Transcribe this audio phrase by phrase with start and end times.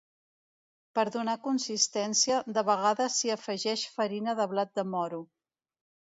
[0.99, 5.21] Per donar consistència de vegades s'hi afegeix farina de blat de moro.